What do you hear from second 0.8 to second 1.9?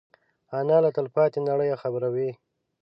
له تلپاتې نړۍ